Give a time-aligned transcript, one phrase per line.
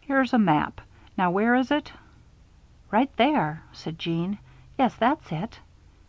[0.00, 0.80] "Here's a map.
[1.18, 1.92] Now, where is it?"
[2.88, 4.38] "About there," said Jeanne.
[4.78, 5.58] "Yes, that's it."